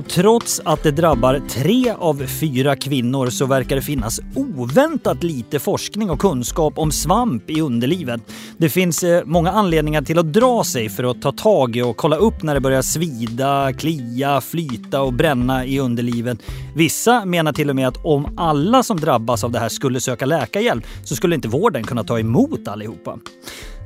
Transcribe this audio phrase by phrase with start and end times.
[0.00, 5.58] Ja, trots att det drabbar tre av fyra kvinnor så verkar det finnas oväntat lite
[5.58, 8.20] forskning och kunskap om svamp i underlivet.
[8.56, 11.96] Det finns eh, många anledningar till att dra sig för att ta tag i och
[11.96, 16.38] kolla upp när det börjar svida, klia, flyta och bränna i underlivet.
[16.74, 20.26] Vissa menar till och med att om alla som drabbas av det här skulle söka
[20.26, 23.18] läkarhjälp så skulle inte vården kunna ta emot allihopa.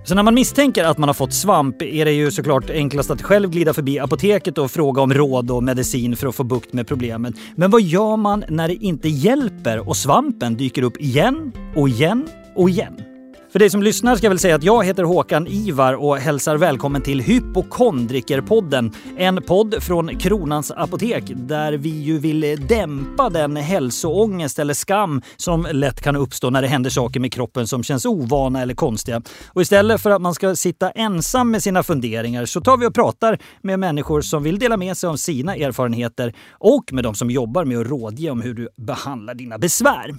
[0.07, 3.23] Så när man misstänker att man har fått svamp är det ju såklart enklast att
[3.23, 6.87] själv glida förbi apoteket och fråga om råd och medicin för att få bukt med
[6.87, 7.35] problemet.
[7.57, 12.29] Men vad gör man när det inte hjälper och svampen dyker upp igen och igen
[12.55, 13.14] och igen?
[13.55, 16.57] För dig som lyssnar ska jag väl säga att jag heter Håkan Ivar och hälsar
[16.57, 18.93] välkommen till Hypokondrikerpodden.
[19.17, 25.67] En podd från Kronans Apotek där vi ju vill dämpa den hälsoångest eller skam som
[25.73, 29.23] lätt kan uppstå när det händer saker med kroppen som känns ovana eller konstiga.
[29.47, 32.95] Och istället för att man ska sitta ensam med sina funderingar så tar vi och
[32.95, 37.31] pratar med människor som vill dela med sig av sina erfarenheter och med de som
[37.31, 40.15] jobbar med att rådge om hur du behandlar dina besvär.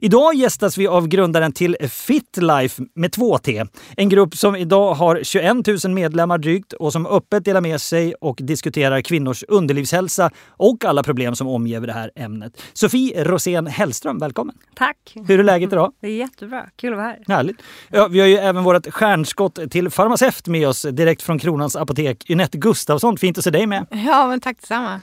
[0.00, 3.64] Idag gästas vi av grundaren till Fitlife med två T.
[3.96, 8.14] En grupp som idag har 21 000 medlemmar drygt och som öppet delar med sig
[8.14, 12.62] och diskuterar kvinnors underlivshälsa och alla problem som omger det här ämnet.
[12.72, 14.54] Sofie Rosén Hellström, välkommen!
[14.74, 14.96] Tack!
[15.26, 15.92] Hur är läget idag?
[16.00, 17.24] Det är jättebra, kul att vara här.
[17.28, 17.62] Härligt!
[17.88, 22.30] Ja, vi har ju även vårt stjärnskott till farmaceut med oss direkt från Kronans Apotek,
[22.30, 23.16] Ynette Gustafsson.
[23.16, 23.86] Fint att se dig med!
[23.90, 25.00] Ja, men tack detsamma!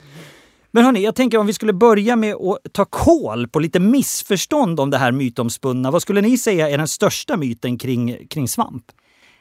[0.76, 4.80] Men hörni, jag tänker om vi skulle börja med att ta koll på lite missförstånd
[4.80, 5.92] om det här mytomspunna.
[5.92, 8.84] Vad skulle ni säga är den största myten kring, kring svamp?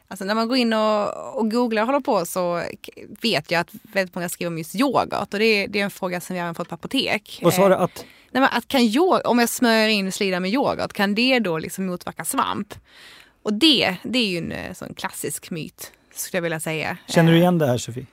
[0.09, 2.63] Alltså när man går in och, och googlar och håller på så
[3.23, 5.91] vet jag att väldigt många skriver om just yoghurt och det är, det är en
[5.91, 7.41] fråga som vi även fått på apotek.
[7.43, 7.75] Vad sa du?
[7.75, 7.99] Att?
[7.99, 11.39] Eh, nej, men att kan yoghurt, om jag smörjer in slidan med yoghurt, kan det
[11.39, 12.75] då liksom motverka svamp?
[13.43, 16.97] Och det, det är ju en eh, sån klassisk myt skulle jag vilja säga.
[17.09, 18.07] Känner du igen det här Sofie?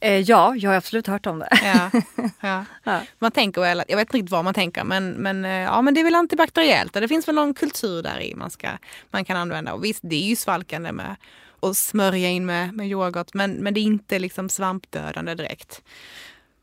[0.00, 1.48] Eh, ja, jag har absolut hört om det.
[1.62, 1.90] Ja,
[2.40, 2.64] ja.
[2.84, 3.02] ja.
[3.18, 5.94] Man tänker väl, jag vet inte riktigt vad man tänker, men, men, eh, ja, men
[5.94, 6.92] det är väl antibakteriellt.
[6.92, 8.68] Det finns väl någon kultur där i man, ska,
[9.10, 9.72] man kan använda.
[9.72, 11.16] Och visst, det är ju svalkande med
[11.62, 15.82] att smörja in med, med yoghurt, men, men det är inte liksom svampdödande direkt.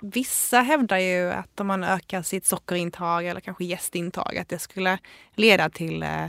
[0.02, 4.98] Vissa hävdar ju att om man ökar sitt sockerintag eller kanske gästintag, att det skulle
[5.36, 6.26] leda till eh,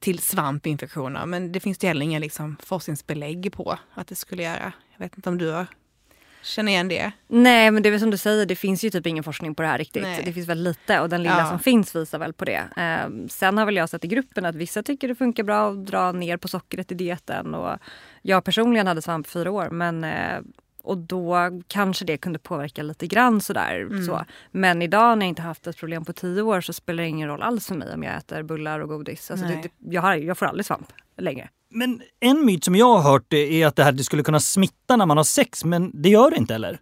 [0.00, 1.26] till svampinfektioner.
[1.26, 4.72] Men det finns det heller inga liksom, forskningsbelägg på att det skulle göra.
[4.92, 5.66] Jag vet inte om du har
[6.48, 7.12] känner igen det?
[7.28, 9.62] Nej men det är väl som du säger, det finns ju typ ingen forskning på
[9.62, 10.02] det här riktigt.
[10.02, 10.22] Nej.
[10.24, 11.48] Det finns väldigt lite och den lilla Ja.
[11.48, 12.62] som finns visar väl på det.
[12.76, 15.86] Eh, sen har väl jag sett i gruppen att vissa tycker det funkar bra att
[15.86, 17.54] dra ner på sockret i dieten.
[17.54, 17.78] Och
[18.22, 20.38] jag personligen hade svamp i fyra år men eh,
[20.82, 21.36] och då
[21.68, 23.80] kanske det kunde påverka lite grann sådär.
[23.80, 24.06] Mm.
[24.06, 24.24] Så.
[24.50, 27.28] Men idag när jag inte haft ett problem på tio år så spelar det ingen
[27.28, 29.30] roll alls för mig om jag äter bullar och godis.
[29.30, 31.48] Alltså det, det, jag, har, jag får aldrig svamp längre.
[31.70, 35.06] Men en myt som jag har hört är att det här skulle kunna smitta när
[35.06, 36.72] man har sex, men det gör det inte eller?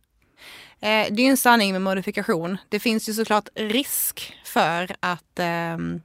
[0.80, 2.58] Eh, det är en sanning med modifikation.
[2.68, 6.00] Det finns ju såklart risk för att ehm,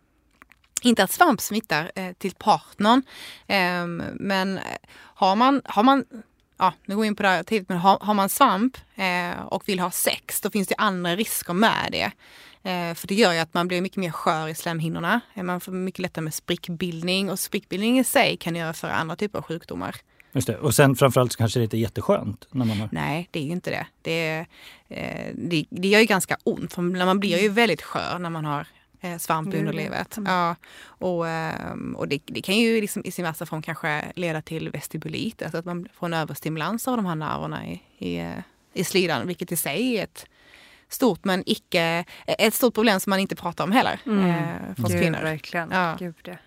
[0.82, 3.04] inte att svamp smittar eh, till partnern.
[3.48, 4.60] Ehm, men
[4.96, 6.06] har man, har man
[6.62, 9.42] Ja, nu går vi in på det här tidigt, men har, har man svamp eh,
[9.46, 12.12] och vill ha sex, då finns det andra risker med det.
[12.64, 15.22] Eh, för det gör ju att man blir mycket mer skör i slemhinnorna.
[15.34, 19.16] Eh, Man får mycket lättare med sprickbildning och sprickbildning i sig kan göra för andra
[19.16, 19.96] typer av sjukdomar.
[20.34, 20.58] Just det.
[20.58, 22.90] Och sen framförallt så kanske det inte är jätteskönt när man har...
[22.92, 23.88] Nej, det är ju inte det.
[24.02, 24.46] Det,
[24.90, 26.74] eh, det, det gör ju ganska ont.
[26.74, 28.68] För man blir ju väldigt skör när man har
[29.02, 29.68] eh, svamp i Mm.
[29.70, 30.18] underlivet.
[30.26, 34.42] Ja, och ehm, och det, det kan ju liksom i sin värsta form kanske leda
[34.42, 38.34] till vestibulit, alltså att man får en överstimulans av de här nerverna i, i,
[38.74, 40.26] i slidan, vilket i sig är ett
[40.94, 44.30] stort men icke, ett stort problem som man inte pratar om heller Mm.
[44.30, 44.36] eh,
[44.76, 45.20] för oss Gud, kvinnor.
[45.24, 45.70] verkligen.
[45.72, 45.96] Ja.
[46.00, 46.38] Gud, det.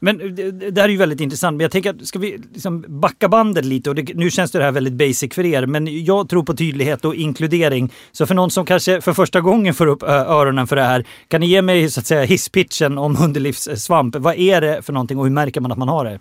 [0.00, 1.56] Men det, det här är ju väldigt intressant.
[1.56, 3.90] Men jag tänker att ska vi liksom backa bandet lite?
[3.90, 7.04] Och det, nu känns det här väldigt basic för er, men jag tror på tydlighet
[7.04, 7.92] och inkludering.
[8.12, 11.40] Så för någon som kanske för första gången får upp öronen för det här, kan
[11.40, 14.16] ni ge mig så att säga hisspitchen om underlivssvamp?
[14.16, 16.20] Vad är det för någonting och hur märker man att man har det?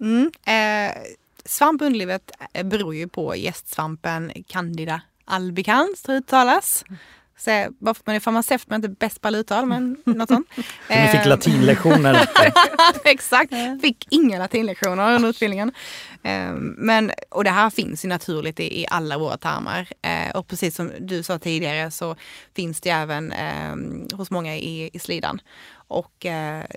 [0.00, 0.30] Mm.
[0.46, 0.94] Eh,
[1.44, 6.84] svamp underlivet eh, beror ju på gästsvampen Candida albicans, tror uttalas.
[7.36, 10.28] Så, bara för att man är farmaceut men inte bäst på alla uttal, men något
[10.28, 10.48] sånt.
[10.54, 12.28] För ni fick Eh, latinlektioner.
[13.04, 15.72] Exakt, fick inga latinlektioner under utbildningen.
[16.22, 19.88] Eh, Men, och det här finns ju naturligt i, i alla våra tarmar.
[20.02, 22.16] Eh, och precis som du sa tidigare så
[22.56, 23.32] finns det även
[24.12, 25.40] hos många i, i slidan.
[25.88, 26.14] Och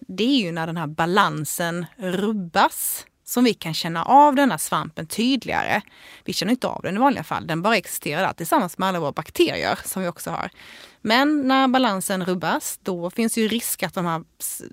[0.07, 5.07] det är ju när den här balansen rubbas som vi kan känna av denna svampen
[5.07, 5.81] tydligare.
[6.25, 8.99] Vi känner inte av den i vanliga fall, den bara existerar där tillsammans med alla
[8.99, 10.49] våra bakterier som vi också har.
[11.01, 14.23] Men när balansen rubbas, då finns ju risk att de här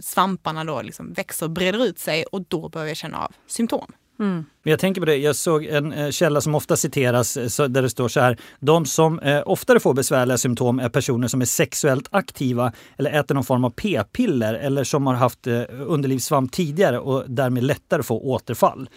[0.00, 3.92] svamparna då liksom växer och breder ut sig och då börjar vi känna av symptom.
[4.20, 4.44] Mm.
[4.62, 7.90] Jag tänker på det, jag såg en eh, källa som ofta citeras eh, där det
[7.90, 8.38] står så här.
[8.60, 13.34] De som eh, oftare får besvärliga symptom är personer som är sexuellt aktiva eller äter
[13.34, 15.46] någon form av p-piller eller som har haft
[15.86, 18.88] underlivssvamp tidigare och därmed lättare få återfall.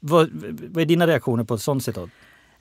[0.00, 0.30] Vad,
[0.70, 2.10] vad är dina reaktioner på ett sånt citat?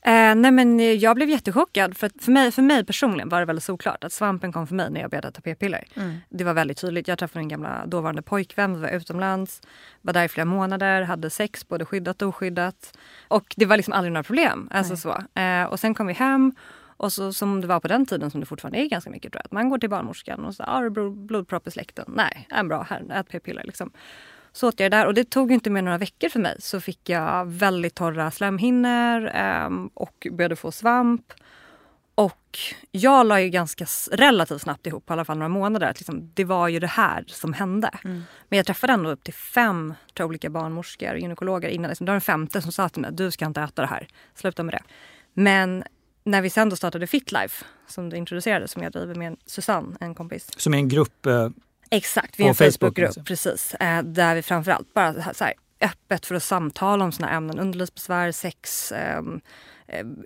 [0.05, 1.97] Eh, nej men jag blev jättechockad.
[1.97, 4.89] För, för, mig, för mig personligen var det väldigt såklart att svampen kom för mig
[4.89, 5.83] när jag började ta p-piller.
[5.95, 6.17] Mm.
[6.29, 7.07] Det var väldigt tydligt.
[7.07, 9.61] Jag träffade min gamla dåvarande pojkvän, var utomlands,
[10.01, 12.97] var där i flera månader, hade sex både skyddat och oskyddat.
[13.27, 14.69] Och det var liksom aldrig några problem.
[14.71, 15.39] Alltså så.
[15.39, 16.55] Eh, och sen kom vi hem
[16.97, 19.39] och så, som det var på den tiden, som det fortfarande är ganska mycket tror
[19.39, 19.45] jag.
[19.45, 22.05] Att man går till barnmorskan och så har du blodpropp i släkten?
[22.07, 23.91] Nej, är bra, här, ät p-piller liksom.
[24.55, 26.81] Så åt jag det där och det tog inte mer några veckor för mig så
[26.81, 29.31] fick jag väldigt torra slemhinnor
[29.65, 31.33] um, och började få svamp.
[32.15, 32.59] Och
[32.91, 36.43] jag la ju ganska relativt snabbt ihop, i alla fall några månader, att liksom, det
[36.43, 37.89] var ju det här som hände.
[38.03, 38.23] Mm.
[38.49, 41.89] Men jag träffade ändå upp till fem tror, olika barnmorskor och gynekologer innan.
[41.89, 44.07] Liksom, det var den femte som sa till mig, du ska inte äta det här,
[44.35, 44.83] sluta med det.
[45.33, 45.83] Men
[46.23, 50.15] när vi sen då startade Fitlife, som du introducerade, som jag driver med Susanne, en
[50.15, 50.49] kompis.
[50.57, 51.49] Som är en grupp eh,
[51.95, 53.73] Exakt, vi är en Facebookgrupp Facebook precis.
[53.73, 57.59] Eh, där vi framförallt bara så här, öppet för att samtala om såna ämnen.
[57.59, 59.39] Underlivsbesvär, sex, ehm, eh,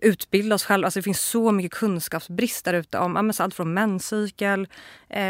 [0.01, 0.87] utbilda oss själva.
[0.87, 4.67] Alltså det finns så mycket kunskapsbrist där ute om allt från menscykel,
[5.09, 5.21] eh,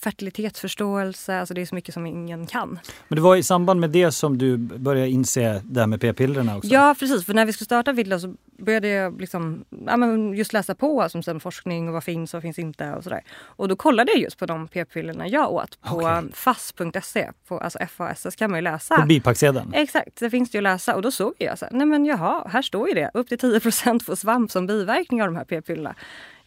[0.00, 1.40] fertilitetsförståelse.
[1.40, 2.78] Alltså det är så mycket som ingen kan.
[3.08, 6.56] Men det var i samband med det som du började inse det här med p-pillerna
[6.56, 6.70] också?
[6.70, 10.74] Ja precis, för när vi skulle starta Vidla så började jag liksom, ja, just läsa
[10.74, 13.22] på som sen forskning och vad finns och vad finns inte och sådär.
[13.40, 16.22] Och då kollade jag just på de p-pillerna jag åt på okay.
[16.32, 18.96] fass.se, alltså FASS kan man ju läsa.
[18.96, 19.74] På bipacksedeln?
[19.74, 22.04] Exakt, det finns det ju att läsa och då såg jag så här, nej men
[22.04, 23.60] jaha, här står ju det, upp till 10
[24.04, 25.94] får svamp som biverkning av de här p-pillerna.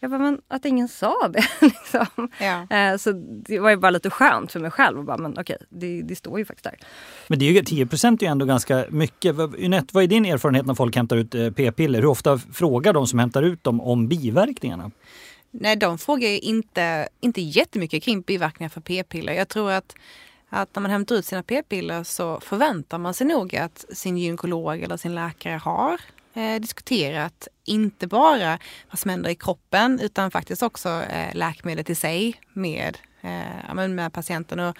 [0.00, 1.44] Jag bara, men att ingen sa det.
[1.60, 2.30] liksom.
[2.40, 2.76] ja.
[2.76, 3.12] eh, så
[3.46, 4.98] det var ju bara lite skönt för mig själv.
[4.98, 6.78] Och bara, men okej, det, det står ju faktiskt där.
[7.28, 9.36] Men det är ju, 10 är ju ändå ganska mycket.
[9.58, 12.00] Ynette, vad är din erfarenhet när folk hämtar ut eh, p-piller?
[12.00, 14.90] Hur ofta frågar de som hämtar ut dem om biverkningarna?
[15.50, 19.32] Nej, de frågar ju inte, inte jättemycket kring biverkningar för p-piller.
[19.32, 19.94] Jag tror att
[20.54, 24.82] att när man hämtar ut sina p-piller så förväntar man sig nog att sin gynekolog
[24.82, 26.00] eller sin läkare har
[26.34, 28.58] eh, diskuterat inte bara
[28.90, 34.12] vad som händer i kroppen utan faktiskt också eh, läkemedlet i sig med, eh, med
[34.12, 34.60] patienten.
[34.60, 34.76] Och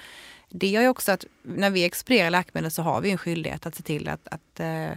[0.48, 3.74] det gör ju också att när vi expedierar läkemedel så har vi en skyldighet att
[3.74, 4.90] se till att, att eh,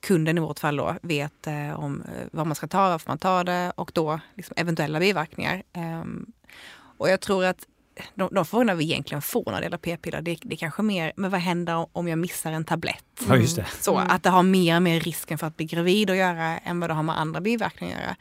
[0.00, 3.18] kunden i vårt fall då vet eh, om eh, vad man ska ta, varför man
[3.18, 5.62] tar det och då liksom eventuella biverkningar.
[5.72, 6.32] Ehm,
[6.72, 7.66] och jag tror att
[8.14, 11.12] de, de frågorna vi egentligen får när det gäller p-piller, det, det är kanske mer,
[11.16, 13.04] men vad händer om jag missar en tablett?
[13.28, 13.66] Ja, just det.
[13.80, 14.10] Så mm.
[14.10, 16.90] att det har mer och mer risken för att bli gravid att göra än vad
[16.90, 18.16] det har med andra biverkningar att göra.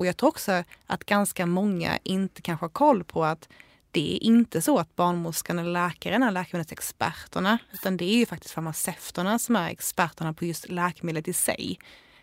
[0.00, 3.48] Och jag tror också att ganska många inte kanske har koll på att
[3.90, 8.54] det är inte så att barnmorskan eller läkaren är läkemedelsexperterna, utan det är ju faktiskt
[8.54, 11.78] farmaceuterna som är experterna på just läkemedlet i sig.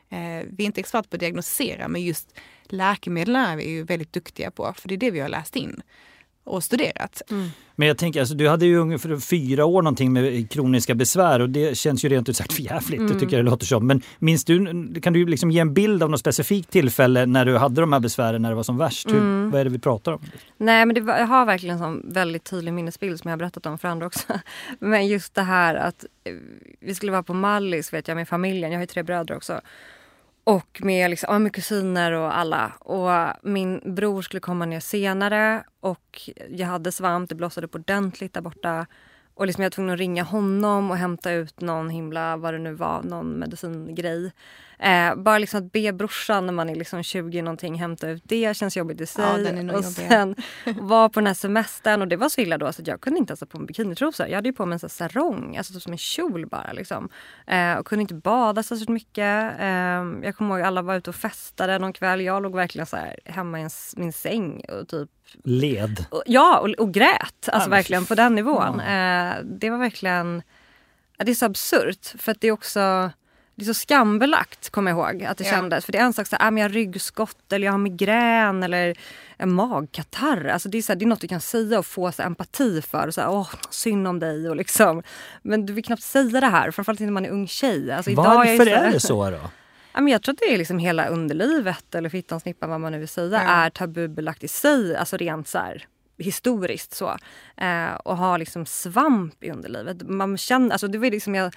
[0.09, 4.13] Eh, vi är inte experter på att diagnostisera, men just läkemedel är vi ju väldigt
[4.13, 5.81] duktiga på, för det är det vi har läst in
[6.47, 7.21] och studerat.
[7.29, 7.49] Mm.
[7.75, 11.49] Men jag tänker, alltså, du hade ju ungefär fyra år någonting med kroniska besvär och
[11.49, 12.99] det känns ju rent ut sagt förjävligt.
[12.99, 13.13] Mm.
[13.13, 13.87] Det tycker jag det låter som.
[13.87, 17.57] Men minns du, kan du liksom ge en bild av något specifikt tillfälle när du
[17.57, 19.07] hade de här besvären när det var som värst?
[19.07, 19.51] Hur, mm.
[19.51, 20.21] Vad är det vi pratar om?
[20.57, 23.39] Nej men det var, jag har verkligen en sån väldigt tydlig minnesbild som jag har
[23.39, 24.23] berättat om för andra också.
[24.79, 26.33] Men just det här att eh,
[26.79, 28.71] vi skulle vara på Mallis vet jag med familjen.
[28.71, 29.61] Jag har ju tre bröder också.
[30.47, 32.73] Och med, liksom, ja, med kusiner och alla.
[32.79, 33.09] Och
[33.41, 38.41] min bror skulle komma ner senare och jag hade svamp, det blossade upp ordentligt där
[38.41, 38.85] borta.
[39.33, 42.57] Och liksom jag var tvungen att ringa honom och hämta ut någon himla, vad det
[42.57, 44.31] nu var, någon medicingrej.
[44.79, 48.57] Eh, bara liksom att be brorsan när man är liksom 20 någonting hämta ut det
[48.57, 49.25] känns jobbigt i sig.
[49.67, 50.35] Ja, och sen
[50.79, 53.19] var på den här semestern och det var så illa då så att jag kunde
[53.19, 54.27] inte ens ha på mig bikinitrosor.
[54.27, 57.09] Jag hade ju på mig en sån sarong, alltså typ som en kjol bara liksom.
[57.47, 59.53] Eh, och kunde inte bada särskilt mycket.
[59.59, 59.67] Eh,
[60.23, 62.21] jag kommer ihåg alla var ute och festade någon kväll.
[62.21, 65.09] Jag låg verkligen så här hemma i min säng och typ
[65.43, 66.05] Led?
[66.09, 67.49] Och, ja, och, och grät.
[67.51, 68.81] Alltså verkligen på den nivån.
[68.87, 69.35] Ja.
[69.35, 70.43] Eh, det var verkligen...
[71.17, 73.11] Det är så absurt för att det är också
[73.57, 75.49] det är så skambelagt kommer jag ihåg att det ja.
[75.51, 75.85] kändes.
[75.85, 78.63] För det är en sak så här, ah, jag har ryggskott eller jag har migrän
[78.63, 78.97] eller
[79.37, 80.45] en magkatarr.
[80.45, 82.27] Alltså det, är så här, det är något du kan säga och få så här,
[82.29, 83.07] empati för.
[83.07, 85.03] Och så här, Åh, synd om dig och liksom.
[85.41, 87.91] Men du vill knappt säga det här, framförallt inte när man är ung tjej.
[87.91, 89.39] Alltså, Varför är, så, är, det så då?
[90.09, 93.07] jag tror att det är liksom hela underlivet eller fittan, snippan, vad man nu vill
[93.07, 93.53] säga, mm.
[93.53, 94.95] är tabubelagt i sig.
[94.95, 95.59] Alltså rent så
[96.17, 97.17] historiskt så.
[97.57, 100.01] Eh, och ha liksom svamp i underlivet.
[100.01, 101.53] Man känner, alltså det var liksom jag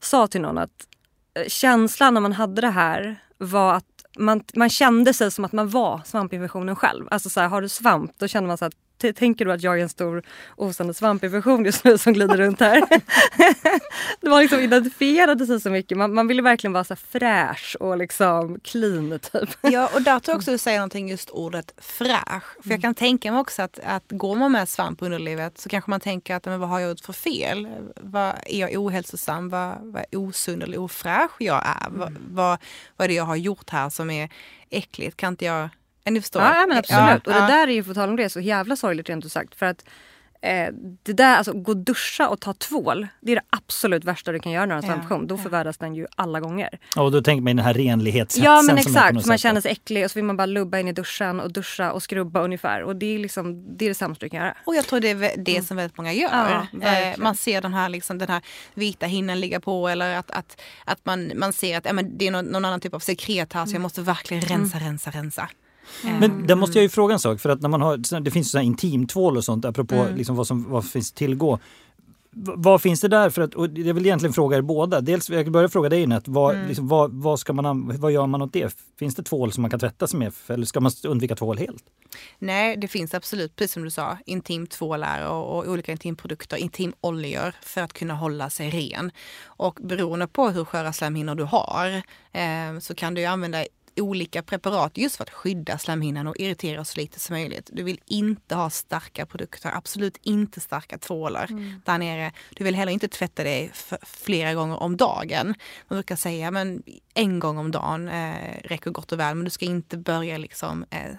[0.00, 0.86] sa till någon att
[1.34, 3.84] Eh, känslan när man hade det här var att
[4.18, 7.08] man, man kände sig som att man var svampinfektionen själv.
[7.10, 9.78] Alltså så här, har du svamp då känner man så att tänker du att jag
[9.78, 10.22] är en stor
[10.56, 12.80] osande svampinfektion just nu som glider runt här?
[14.20, 15.98] det var liksom identifierade sig så mycket.
[15.98, 19.50] Man, man ville verkligen vara så fräsch och liksom clean typ.
[19.62, 22.62] Ja och där tror jag också du säger någonting just ordet fräsch.
[22.62, 25.68] För jag kan tänka mig också att, att går man med svamp under livet så
[25.68, 27.68] kanske man tänker att men vad har jag gjort för fel?
[27.96, 29.48] Vad, är jag ohälsosam?
[29.48, 31.86] Vad, vad osund eller ofräsch jag är?
[31.86, 31.98] Mm.
[31.98, 32.58] Vad, vad,
[32.96, 34.28] vad är det jag har gjort här som är
[34.70, 35.16] äckligt?
[35.16, 35.68] Kan inte jag
[36.12, 36.42] ni förstår?
[36.42, 37.22] Ja men absolut.
[37.26, 39.32] Ja, och det där är ju, på tal om det, så jävla sorgligt rent ut
[39.32, 39.54] sagt.
[39.54, 39.84] För att
[40.44, 40.68] eh,
[41.02, 44.38] det där, alltså gå och duscha och ta tvål, det är det absolut värsta du
[44.38, 45.26] kan göra när du har en svampinfektion.
[45.26, 46.78] Då förvärras den ju alla gånger.
[46.96, 48.44] och då tänker man den här renlighetshetsen.
[48.44, 50.92] Ja men exakt, man känner sig äcklig och så vill man bara lubba in i
[50.92, 52.82] duschen och duscha och skrubba ungefär.
[52.82, 54.56] Och det är liksom det, är det sämsta du kan göra.
[54.64, 55.64] Och jag tror det är det mm.
[55.64, 56.66] som väldigt många gör.
[56.72, 58.42] Ja, eh, man ser den här, liksom, den här
[58.74, 62.26] vita hinnan ligga på eller att, att, att man, man ser att äh, men det
[62.26, 63.82] är någon, någon annan typ av sekret här så jag mm.
[63.82, 64.88] måste verkligen rensa, mm.
[64.88, 65.48] rensa, rensa.
[66.04, 66.18] Mm.
[66.18, 68.50] Men där måste jag ju fråga en sak, för att när man har, det finns
[68.50, 70.16] så här intimtvål och sånt, apropå mm.
[70.16, 71.58] liksom vad som vad finns tillgå.
[72.36, 75.00] Vad finns det där för att, och jag vill egentligen fråga er båda.
[75.00, 76.68] Dels, jag börjar fråga dig Nett, vad, mm.
[76.68, 78.76] liksom, vad, vad, ska man, vad gör man åt det?
[78.98, 81.84] Finns det tvål som man kan tvätta sig med eller ska man undvika tvål helt?
[82.38, 87.80] Nej, det finns absolut, precis som du sa, intimtvålar och, och olika intimprodukter, intimoljor för
[87.80, 89.10] att kunna hålla sig ren.
[89.44, 93.64] Och beroende på hur sköra slemhinnor du har eh, så kan du använda
[93.96, 97.70] olika preparat just för att skydda slemhinnan och irritera så lite som möjligt.
[97.72, 101.80] Du vill inte ha starka produkter, absolut inte starka tvålar mm.
[101.84, 102.32] där nere.
[102.50, 103.70] Du vill heller inte tvätta dig
[104.02, 105.46] flera gånger om dagen.
[105.88, 106.82] Man brukar säga men
[107.14, 110.84] en gång om dagen eh, räcker gott och väl men du ska inte börja liksom
[110.90, 111.14] eh,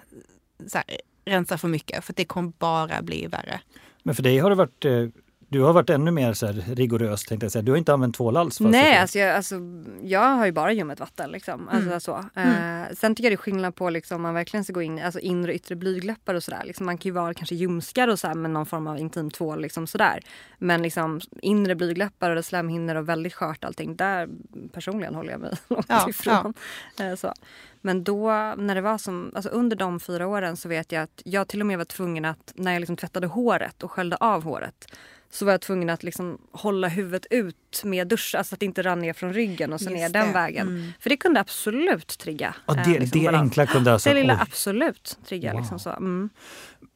[0.66, 0.84] så här,
[1.24, 3.60] rensa för mycket för det kommer bara bli värre.
[4.02, 5.08] Men för dig har det varit eh
[5.56, 7.62] du har varit ännu mer så här rigorös tänkte jag säga.
[7.62, 8.60] Du har inte använt tvål alls?
[8.60, 9.54] Nej, alltså jag, alltså
[10.02, 11.30] jag, har ju bara ljummet vatten.
[11.30, 11.68] Liksom.
[11.68, 12.00] Alltså mm.
[12.00, 12.24] så.
[12.34, 12.82] Mm.
[12.82, 14.98] Eh, sen tycker jag det är skillnad på liksom, om man verkligen ska gå in
[14.98, 16.62] i alltså inre och yttre blygdläppar och sådär.
[16.64, 19.60] Liksom, man kan ju vara kanske ljumskar och så med någon form av intim tvål.
[19.60, 20.20] Liksom, sådär.
[20.58, 23.96] Men liksom, inre blygdläppar och slemhinnor och väldigt skört allting.
[23.96, 24.28] Där
[24.72, 26.54] personligen håller jag mig långt ja, ifrån.
[26.96, 27.04] Ja.
[27.04, 27.32] Eh, så.
[27.80, 31.22] Men då när det var som, alltså under de fyra åren så vet jag att
[31.24, 34.42] jag till och med var tvungen att när jag liksom tvättade håret och sköljde av
[34.44, 34.86] håret
[35.30, 38.82] så var jag tvungen att liksom hålla huvudet ut med dusch, alltså att det inte
[38.82, 40.18] rann ner från ryggen och så Just ner det.
[40.18, 40.68] den vägen.
[40.68, 40.92] Mm.
[41.00, 42.54] För det kunde absolut trigga.
[42.66, 44.08] Ja, det, eh, liksom det enkla kunde alltså...
[44.08, 44.40] Det lilla oj.
[44.42, 45.52] absolut trigga.
[45.52, 45.60] Wow.
[45.60, 45.90] Liksom så.
[45.90, 46.30] Mm.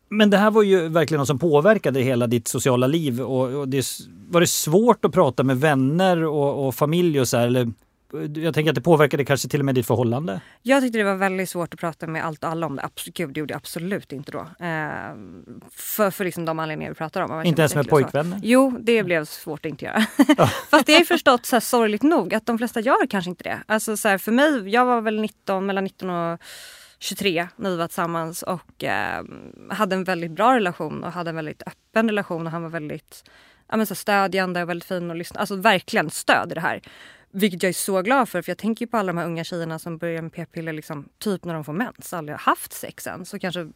[0.08, 3.20] Men det här var ju verkligen något som påverkade hela ditt sociala liv.
[3.20, 3.86] Och, och det,
[4.28, 7.72] var det svårt att prata med vänner och, och familj och så här, eller
[8.34, 10.40] jag tänker att det påverkade kanske till och med ditt förhållande?
[10.62, 12.82] Jag tyckte det var väldigt svårt att prata med allt och alla om det.
[12.82, 14.38] Absolut, det gjorde jag absolut inte då.
[14.38, 15.14] Eh,
[15.70, 17.44] för för liksom de anledningar vi pratar om.
[17.44, 18.40] Inte ens med pojkvänner?
[18.42, 20.00] Jo, det blev svårt att inte göra.
[20.70, 23.44] Fast det har jag förstått så här, sorgligt nog att de flesta gör kanske inte
[23.44, 23.58] det.
[23.66, 26.40] Alltså så här, för mig, jag var väl 19, mellan 19 och
[26.98, 29.24] 23 när vi var tillsammans och eh,
[29.70, 33.24] hade en väldigt bra relation och hade en väldigt öppen relation och han var väldigt
[33.70, 35.40] ja, men så stödjande och väldigt fin och lyssna.
[35.40, 36.80] Alltså verkligen stöd i det här.
[37.32, 39.78] Vilket jag är så glad för, för jag tänker på alla de här unga tjejerna
[39.78, 43.24] som börjar med p-piller liksom, typ när de får mens, aldrig har haft sex än.
[43.24, 43.68] Så kanske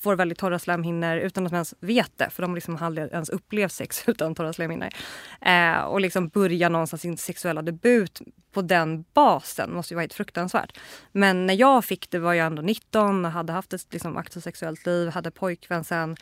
[0.00, 2.30] får väldigt torra slemhinnor utan att de ens vet det.
[2.30, 4.88] För de liksom aldrig ens upplevt sex utan torra slemhinnor.
[5.40, 8.20] Eh, och liksom börja någonstans sin sexuella debut
[8.52, 10.78] på den basen måste ju vara helt fruktansvärt.
[11.12, 14.44] Men när jag fick det var jag ändå 19 och hade haft ett liksom, aktivt
[14.44, 16.16] sexuellt liv, hade pojkvän sen.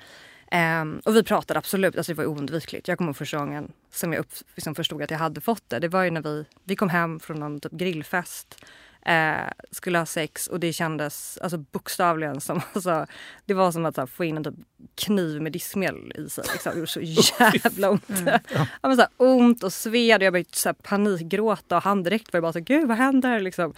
[0.53, 2.89] Um, och vi pratade absolut, alltså det var oundvikligt.
[2.89, 5.79] Jag kommer ihåg första gången som jag upp, liksom förstod att jag hade fått det.
[5.79, 8.65] Det var ju när vi, vi kom hem från någon typ grillfest
[9.07, 12.61] eh, skulle ha sex och det kändes alltså, bokstavligen som...
[12.73, 13.07] Alltså,
[13.45, 14.55] det var som att här, få in en typ,
[14.95, 16.45] kniv med diskmedel i sig.
[16.53, 16.73] Liksom.
[16.73, 17.01] Det gjorde så
[17.63, 18.11] jävla ont.
[18.11, 18.25] Mm.
[18.27, 18.41] Ja.
[18.83, 22.03] ja, men, så här, ont och sved och jag började så här, panikgråta och han
[22.03, 23.41] direkt var bara så gud vad händer?
[23.41, 23.75] Liksom.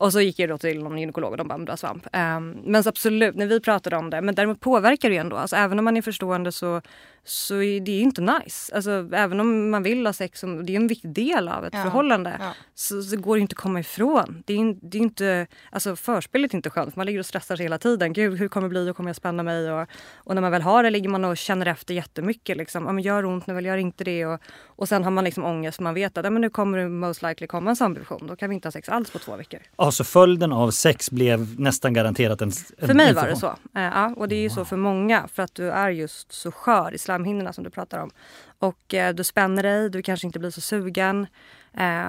[0.00, 2.06] Och så gick jag då till någon gynekolog och de bara, du har svamp.
[2.12, 5.36] Um, men så absolut, när vi pratade om det, men däremot påverkar det ju ändå.
[5.36, 6.82] Alltså, även om man är förstående så,
[7.24, 8.74] så är det ju inte nice.
[8.74, 11.74] Alltså, även om man vill ha sex, och det är en viktig del av ett
[11.74, 11.82] ja.
[11.82, 12.54] förhållande, ja.
[12.74, 14.42] Så, så, går det inte att komma ifrån.
[14.46, 17.64] Det är, det är inte, alltså förspelet är inte skönt, man ligger och stressar sig
[17.64, 18.12] hela tiden.
[18.12, 18.84] Gud, hur kommer det bli?
[18.84, 19.72] Hur kommer jag spänna mig?
[19.72, 22.56] Och, och när man väl har det ligger man och känner efter jättemycket.
[22.56, 22.86] Liksom.
[22.86, 24.26] Ja, men gör ont nu, väl gör inte det.
[24.26, 26.88] Och, och sen har man liksom ångest, man vet att ja, men nu kommer det
[26.88, 28.26] most likely komma en sambution.
[28.26, 29.60] Då kan vi inte ha sex alls på två veckor.
[29.90, 33.46] Alltså följden av sex blev nästan garanterat en, en För mig var det så.
[33.46, 34.54] Eh, ja, och det är ju wow.
[34.54, 37.98] så för många för att du är just så skör i slemhinnorna som du pratar
[37.98, 38.10] om.
[38.58, 41.26] Och eh, du spänner dig, du kanske inte blir så sugen.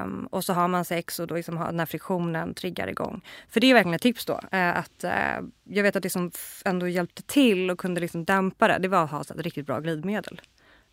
[0.03, 3.21] Um, och så har man sex och då liksom har den här friktionen triggar igång.
[3.49, 4.33] För det är verkligen ett tips då.
[4.33, 6.31] Uh, att, uh, jag vet att det som
[6.65, 9.79] ändå hjälpte till och kunde liksom dämpa det, det var att ha ett riktigt bra
[9.79, 10.41] glidmedel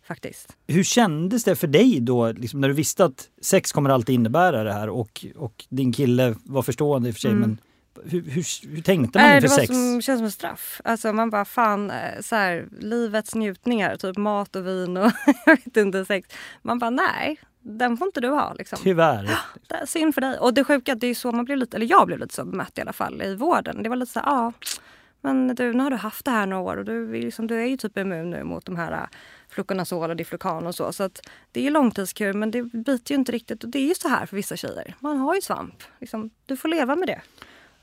[0.09, 0.57] faktiskt.
[0.67, 4.63] Hur kändes det för dig då, liksom när du visste att sex kommer alltid innebära
[4.63, 7.41] det här och, och din kille var förstående i och för sig, mm.
[7.41, 7.57] men
[8.03, 9.67] Hur, hur, hur tänkte man inför det sex?
[9.67, 10.81] som, känns som ett straff.
[10.83, 15.11] Alltså man bara fan, eh, så här, livets njutningar, typ mat och vin och
[15.45, 16.29] jag vet inte sex.
[16.61, 18.79] Man bara nej, den får inte du ha liksom.
[18.83, 19.39] Tyvärr.
[19.67, 20.37] Det är synd för dig.
[20.37, 22.77] Och det sjuka, det är så man blev lite, eller jag blev lite så bemött
[22.77, 23.83] i alla fall i vården.
[23.83, 24.53] Det var lite så ja
[25.21, 27.65] men du nu har du haft det här några år och du, liksom, du är
[27.65, 29.07] ju typ immun nu mot de här
[29.49, 30.93] fluconazol och diflucan och så.
[30.93, 33.63] Så att det är långtidskur men det biter ju inte riktigt.
[33.63, 34.95] Och det är ju så här för vissa tjejer.
[34.99, 35.83] Man har ju svamp.
[35.99, 37.21] Liksom, du får leva med det.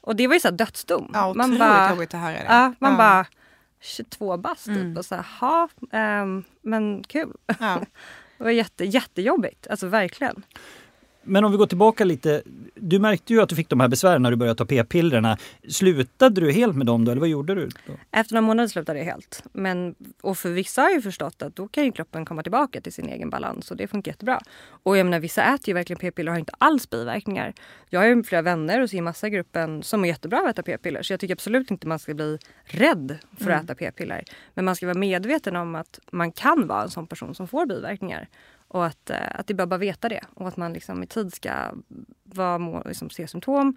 [0.00, 1.11] Och det var ju så här dödsdom.
[1.14, 2.44] Ja, man bara, jobbigt att höra det.
[2.49, 2.96] Ja, man Ja.
[2.99, 3.26] bara
[3.80, 4.76] 22 bast typ.
[4.76, 4.96] Mm.
[4.96, 7.32] Och så här, ehm, men kul.
[7.61, 7.80] Ja.
[8.38, 9.66] Det var jätte, jättejobbigt.
[9.70, 10.42] Alltså verkligen.
[11.26, 12.42] Men om vi går tillbaka lite.
[12.75, 15.38] Du märkte ju att du fick de här besvären när du började ta p-pillerna.
[15.68, 17.68] Slutade du helt med dem då eller vad gjorde du?
[17.87, 17.92] Då?
[18.11, 19.42] Efter några månader slutade jag helt.
[19.52, 22.92] Men, och för vissa har ju förstått att då kan ju kroppen komma tillbaka till
[22.92, 24.40] sin egen balans och det funkar jättebra.
[24.68, 27.54] Och jag menar vissa äter ju verkligen p-piller och har inte alls biverkningar.
[27.90, 30.50] Jag har ju flera vänner och ser massa i gruppen som är jättebra av att
[30.50, 31.02] äta p-piller.
[31.02, 34.25] Så jag tycker absolut inte man ska bli rädd för att äta p-piller.
[34.54, 37.66] Men man ska vara medveten om att man kan vara en sån person som får
[37.66, 38.28] biverkningar.
[38.68, 40.20] Och att, eh, att det är bara veta det.
[40.35, 41.52] Och att man liksom i tid ska
[42.25, 43.76] vara, liksom, se symptom.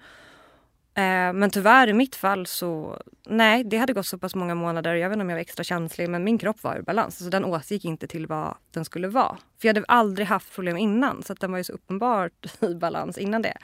[0.93, 4.95] Eh, men tyvärr i mitt fall så, nej det hade gått så pass många månader,
[4.95, 7.17] jag vet inte om jag var extra känslig men min kropp var ur balans.
[7.17, 9.37] Så den återgick inte till vad den skulle vara.
[9.61, 12.75] För jag hade aldrig haft problem innan så att den var ju så uppenbart i
[12.75, 13.57] balans innan det.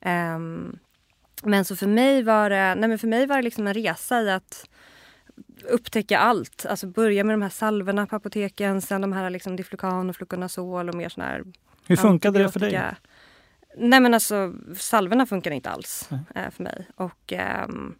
[0.00, 0.78] Ehm,
[1.42, 4.22] men så för mig var det, nej men för mig var det liksom en resa
[4.22, 4.68] i att
[5.68, 6.66] upptäcka allt.
[6.66, 10.88] Alltså börja med de här salvorna på apoteken, sen de här liksom Diflucan och Fluconazol
[10.88, 11.44] och mer sån här
[11.86, 12.82] Hur funkade det för dig?
[13.76, 16.88] Nej men alltså salvorna funkar inte alls eh, för mig.
[16.96, 17.94] Och ehm,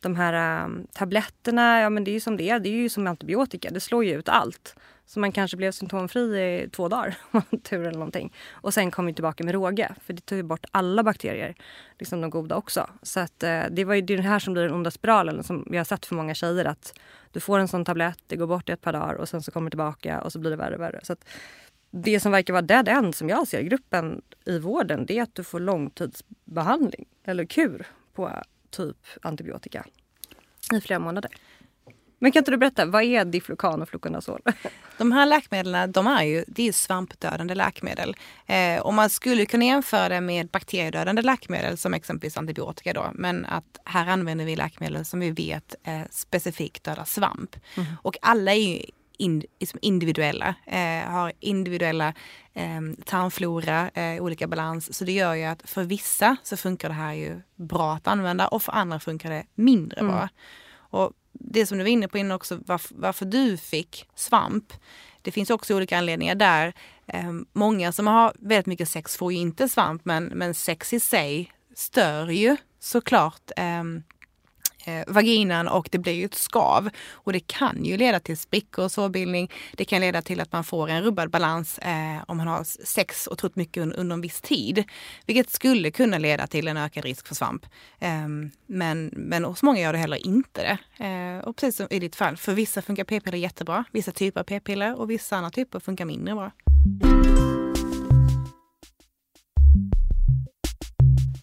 [0.00, 2.58] de här ehm, tabletterna, ja men det är ju som det är.
[2.58, 3.70] Det är ju som antibiotika.
[3.70, 4.76] Det slår ju ut allt.
[5.06, 8.32] Så man kanske blev symptomfri i två dagar, om man tur eller någonting.
[8.50, 9.94] Och sen kom vi tillbaka med råge.
[10.00, 11.54] För det tar ju bort alla bakterier.
[11.98, 12.90] Liksom de goda också.
[13.02, 15.42] Så att eh, det var ju det är det här som blir den onda spiralen
[15.42, 16.64] som vi har sett för många tjejer.
[16.64, 17.00] Att
[17.32, 19.50] du får en sån tablett, det går bort i ett par dagar och sen så
[19.50, 21.00] kommer det tillbaka och så blir det värre och värre.
[21.02, 21.24] Så att
[21.90, 25.22] det som verkar vara dead end som jag ser i gruppen i vården det är
[25.22, 28.30] att du får långtidsbehandling eller kur på
[28.70, 29.86] typ antibiotika
[30.72, 31.30] i flera månader.
[32.24, 34.40] Men kan inte du berätta, vad är Diflucan och Fluconazol?
[34.98, 38.16] De här läkemedlen de är ju, det är svampdödande läkemedel.
[38.46, 42.92] Eh, och man skulle kunna jämföra det med bakteriedödande läkemedel som exempelvis antibiotika.
[42.92, 43.10] Då.
[43.14, 47.56] Men att här använder vi läkemedel som vi vet eh, specifikt dödar svamp.
[48.02, 48.82] Och alla är ju
[49.18, 52.14] in, liksom individuella, eh, har individuella
[52.54, 54.94] eh, tarmflora, eh, olika balans.
[54.98, 58.48] Så det gör ju att för vissa så funkar det här ju bra att använda
[58.48, 60.28] och för andra funkar det mindre bra.
[60.76, 64.72] Och det som du var inne på innan också, varför, varför du fick svamp.
[65.22, 66.72] Det finns också olika anledningar där.
[67.06, 71.00] Eh, många som har väldigt mycket sex får ju inte svamp men, men sex i
[71.00, 73.84] sig stör ju såklart eh,
[74.86, 76.90] Eh, vaginan och det blir ju ett skav.
[77.12, 79.50] Och det kan ju leda till sprickor och sårbildning.
[79.72, 83.28] Det kan leda till att man får en rubbad balans eh, om man har sex
[83.28, 84.84] otroligt mycket un under en viss tid.
[85.26, 87.66] Vilket skulle kunna leda till en ökad risk för svamp.
[87.98, 88.28] Eh,
[88.66, 91.04] men, men hos många gör det heller inte det.
[91.04, 93.84] Eh, och precis som i ditt fall, för vissa funkar p-piller jättebra.
[93.92, 96.50] Vissa typer av p-piller och vissa andra typer funkar mindre bra.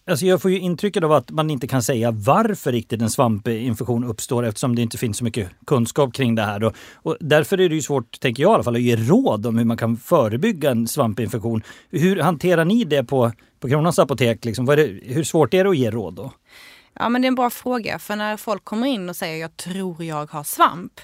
[0.06, 4.04] Alltså jag får ju intrycket av att man inte kan säga varför riktigt en svampinfektion
[4.04, 6.58] uppstår eftersom det inte finns så mycket kunskap kring det här.
[6.58, 6.72] Då.
[6.94, 9.58] Och därför är det ju svårt, tänker jag i alla fall, att ge råd om
[9.58, 11.62] hur man kan förebygga en svampinfektion.
[11.90, 14.44] Hur hanterar ni det på, på Kronans apotek?
[14.44, 14.64] Liksom?
[14.64, 16.32] Vad är det, hur svårt är det att ge råd då?
[16.94, 19.56] Ja men det är en bra fråga för när folk kommer in och säger jag
[19.56, 21.00] tror jag har svamp.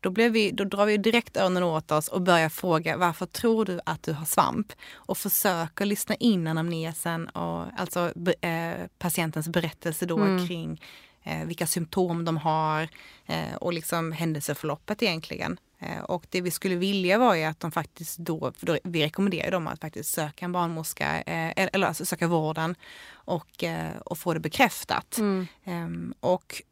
[0.00, 3.64] Då, blir vi, då drar vi direkt öronen åt oss och börjar fråga varför tror
[3.64, 4.72] du att du har svamp?
[4.94, 10.82] Och försöker lyssna in anamnesen och alltså eh, patientens berättelse då kring
[11.22, 12.88] eh, vilka symptom de har
[13.26, 15.58] eh, och liksom händelseförloppet egentligen.
[15.78, 19.50] Eh, och det vi skulle vilja var ju att de faktiskt då, då vi rekommenderar
[19.50, 22.74] dem att faktiskt söka en barnmorska eh, eller, alltså söka vården
[23.12, 25.18] och, eh, och få det bekräftat.
[25.64, 26.62] Ehm, och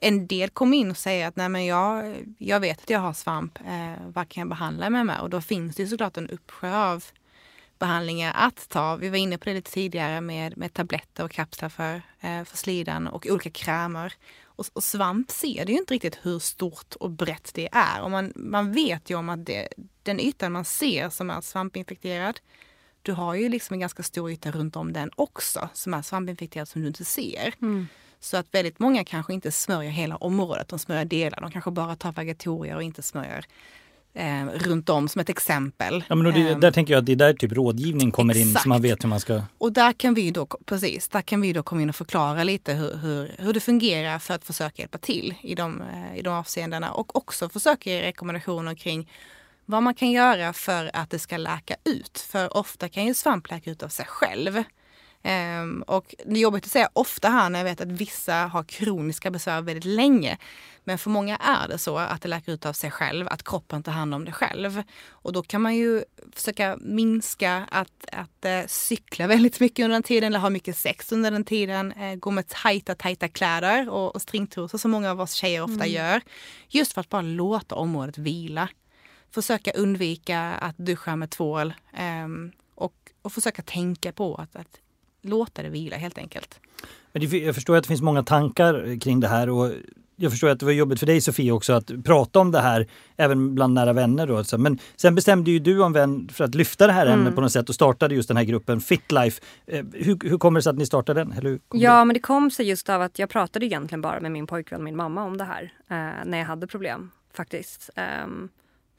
[0.00, 3.12] en del kommer in och säger att Nej, men jag, jag vet att jag har
[3.12, 5.20] svamp, eh, vad kan jag behandla mig med?
[5.20, 7.04] Och då finns det ju såklart en uppsjö av
[7.78, 8.96] behandlingar att ta.
[8.96, 12.56] Vi var inne på det lite tidigare med, med tabletter och kapslar för, eh, för
[12.56, 14.12] slidan och olika krämer.
[14.44, 18.02] Och, och svamp ser det ju inte riktigt hur stort och brett det är.
[18.02, 19.68] Och man, man vet ju om att det,
[20.02, 22.40] den ytan man ser som är svampinfekterad,
[23.02, 26.68] du har ju liksom en ganska stor yta runt om den också som är svampinfekterad
[26.68, 27.54] som du inte ser.
[27.62, 27.86] Mm.
[28.20, 31.40] Så att väldigt många kanske inte smörjer hela området, de smörjer delar.
[31.40, 33.44] De kanske bara tar vagatorier och inte smörjer
[34.14, 36.04] eh, runt om som ett exempel.
[36.08, 38.54] Ja, men det, eh, där tänker jag att det är där typ rådgivning kommer in
[38.54, 39.42] så man vet hur man ska...
[39.58, 42.72] Och där kan vi då, precis, där kan vi då komma in och förklara lite
[42.72, 46.34] hur, hur, hur det fungerar för att försöka hjälpa till i de, eh, i de
[46.34, 49.10] avseendena och också försöka ge rekommendationer kring
[49.66, 52.18] vad man kan göra för att det ska läka ut.
[52.18, 54.62] För ofta kan ju svamp läka ut av sig själv.
[55.26, 58.64] Um, och det är jobbigt att säga ofta här när jag vet att vissa har
[58.64, 60.38] kroniska besvär väldigt länge.
[60.84, 63.82] Men för många är det så att det läker ut av sig själv, att kroppen
[63.82, 64.82] tar hand om det själv.
[65.08, 70.02] Och då kan man ju försöka minska att, att uh, cykla väldigt mycket under den
[70.02, 71.92] tiden eller ha mycket sex under den tiden.
[71.92, 75.84] Uh, gå med tajta, tajta kläder och, och stringtrosor som många av oss tjejer ofta
[75.84, 75.92] mm.
[75.92, 76.20] gör.
[76.68, 78.68] Just för att bara låta området vila.
[79.30, 81.74] Försöka undvika att duscha med tvål
[82.24, 84.80] um, och, och försöka tänka på att, att
[85.24, 86.60] låta det vila helt enkelt.
[87.12, 89.70] Men det, jag förstår att det finns många tankar kring det här och
[90.16, 92.86] jag förstår att det var jobbigt för dig Sofie också att prata om det här
[93.16, 94.26] även bland nära vänner.
[94.26, 94.58] Då.
[94.58, 97.18] Men sen bestämde ju du om vän för att lyfta det här mm.
[97.18, 99.42] ämnet på något sätt och startade just den här gruppen Fitlife.
[99.66, 101.32] Eh, hur, hur kommer det sig att ni startade den?
[101.32, 102.04] Eller ja, det?
[102.04, 104.84] men det kom sig just av att jag pratade egentligen bara med min pojkvän och
[104.84, 107.90] min mamma om det här eh, när jag hade problem faktiskt.
[108.24, 108.48] Um,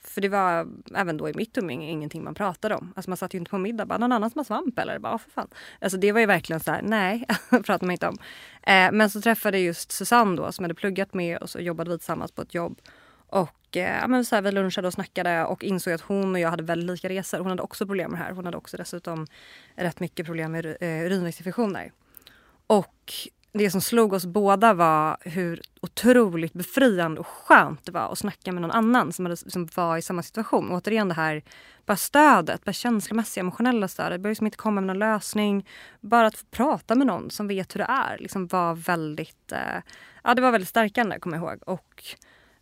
[0.03, 2.93] för det var även då i mitt umgänge ingenting man pratade om.
[2.95, 4.99] Alltså man satt ju inte på middag bara, någon annan som har svamp eller?
[4.99, 5.47] Bara, för fan.
[5.81, 8.17] Alltså det var ju verkligen så här, nej, pratar man inte om.
[8.63, 11.89] Eh, men så träffade jag just Susanne då som hade pluggat med och så jobbade
[11.89, 12.81] vi tillsammans på ett jobb.
[13.27, 16.49] Och eh, men så här, vi lunchade och snackade och insåg att hon och jag
[16.49, 17.37] hade väldigt lika resor.
[17.37, 18.31] Hon hade också problem med det här.
[18.31, 19.27] Hon hade också dessutom
[19.75, 21.91] rätt mycket problem med eh, urinvägsinfektioner.
[22.67, 23.13] Och
[23.57, 28.51] det som slog oss båda var hur otroligt befriande och skönt det var att snacka
[28.51, 30.71] med någon annan som, hade, som var i samma situation.
[30.71, 31.43] återigen det här
[31.85, 34.11] bara stödet, bara känslomässiga, emotionella stödet.
[34.11, 35.67] Det behöver liksom inte komma med någon lösning.
[36.01, 39.81] Bara att få prata med någon som vet hur det är liksom var väldigt, eh,
[40.23, 41.59] ja, det var väldigt stärkande kommer jag ihåg.
[41.65, 42.03] Och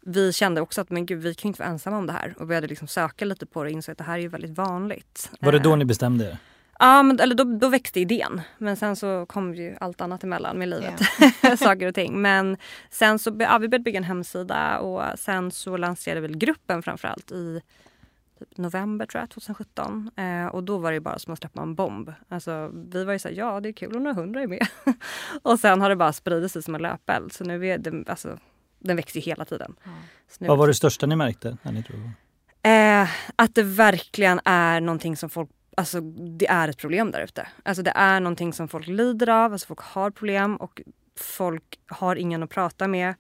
[0.01, 2.47] vi kände också att men gud, vi kan inte vara ensamma om det här och
[2.47, 5.32] började liksom söka lite på det och insåg att det här är väldigt vanligt.
[5.39, 6.38] Var det då eh, ni bestämde er?
[6.84, 8.41] Ja, men, eller då, då växte idén.
[8.58, 11.02] Men sen så kom ju allt annat emellan med livet.
[11.43, 11.56] Yeah.
[11.58, 12.22] Saker och ting.
[12.22, 12.58] Men
[12.89, 17.32] sen så ja, vi började bygga en hemsida och sen så lanserade vi gruppen framförallt
[17.32, 17.62] i
[18.39, 20.12] typ november tror jag, 2017.
[20.15, 22.13] Eh, och då var det bara som att släppa en bomb.
[22.30, 24.67] Alltså, vi var ju såhär, ja det är kul om några hundra är med.
[25.41, 27.34] och sen har det bara spridit sig som en löpeld.
[27.34, 28.38] Så nu är det, alltså,
[28.80, 29.76] den växer ju hela tiden.
[29.84, 29.98] Mm.
[30.39, 31.58] Vad var det största ni märkte?
[31.62, 32.12] När ni tror?
[32.62, 36.02] Eh, att det verkligen är någonting som folk Alltså
[36.40, 37.48] det är ett problem där ute.
[37.64, 40.82] Alltså det är någonting som folk lider av, alltså folk har problem och
[41.16, 43.16] folk har ingen att prata med.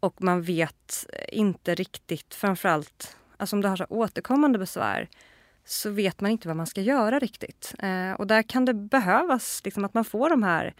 [0.00, 5.08] Och man vet inte riktigt, framförallt alltså om du har så återkommande besvär
[5.64, 7.74] så vet man inte vad man ska göra riktigt.
[7.78, 10.74] Eh, och där kan det behövas liksom, att man får de här